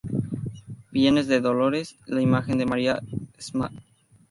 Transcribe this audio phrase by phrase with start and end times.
[0.91, 3.01] Vienes de Dolores, la imagen de María
[3.39, 3.69] Stma.